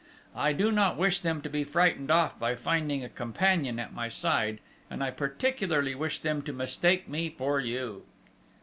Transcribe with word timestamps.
I 0.35 0.51
do 0.51 0.71
not 0.71 0.97
wish 0.97 1.19
them 1.19 1.43
to 1.43 1.47
be 1.49 1.63
frightened 1.63 2.09
off 2.09 2.39
by 2.39 2.55
finding 2.55 3.03
a 3.03 3.07
companion 3.07 3.77
at 3.77 3.93
my 3.93 4.09
side, 4.09 4.57
and 4.89 5.03
I 5.03 5.11
particularly 5.11 5.93
wish 5.93 6.17
them 6.17 6.41
to 6.41 6.51
mistake 6.53 7.07
me 7.07 7.29
for 7.29 7.59
you...." 7.59 8.01